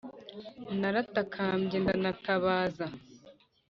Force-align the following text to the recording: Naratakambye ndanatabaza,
Naratakambye 0.79 1.77
ndanatabaza, 1.83 2.85